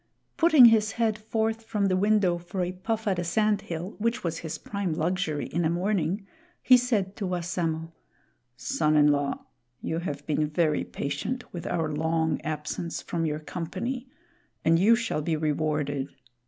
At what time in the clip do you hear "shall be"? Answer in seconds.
14.95-15.35